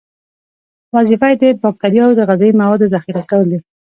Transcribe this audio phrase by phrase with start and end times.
[0.95, 3.59] وظیفه یې د باکتریاوو د غذایي موادو ذخیره کول دي.